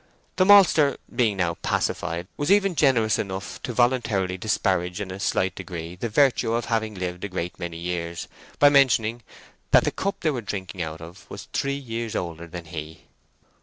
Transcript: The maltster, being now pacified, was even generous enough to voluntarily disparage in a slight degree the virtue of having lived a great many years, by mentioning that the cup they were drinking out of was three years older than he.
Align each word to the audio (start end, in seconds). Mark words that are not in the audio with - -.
The 0.37 0.45
maltster, 0.45 0.97
being 1.15 1.37
now 1.37 1.53
pacified, 1.61 2.27
was 2.35 2.51
even 2.51 2.73
generous 2.73 3.19
enough 3.19 3.61
to 3.61 3.71
voluntarily 3.71 4.35
disparage 4.35 4.99
in 4.99 5.11
a 5.11 5.19
slight 5.19 5.53
degree 5.53 5.95
the 5.95 6.09
virtue 6.09 6.53
of 6.53 6.65
having 6.65 6.95
lived 6.95 7.23
a 7.23 7.27
great 7.29 7.59
many 7.59 7.77
years, 7.77 8.27
by 8.57 8.69
mentioning 8.69 9.21
that 9.69 9.83
the 9.83 9.91
cup 9.91 10.21
they 10.21 10.31
were 10.31 10.41
drinking 10.41 10.81
out 10.81 11.01
of 11.01 11.27
was 11.29 11.49
three 11.53 11.75
years 11.77 12.15
older 12.15 12.47
than 12.47 12.65
he. 12.65 13.03